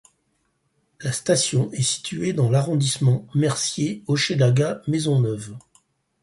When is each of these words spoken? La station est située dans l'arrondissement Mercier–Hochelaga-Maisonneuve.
La 1.01 1.11
station 1.11 1.69
est 1.73 1.83
située 1.83 2.33
dans 2.33 2.49
l'arrondissement 2.49 3.27
Mercier–Hochelaga-Maisonneuve. 3.35 5.55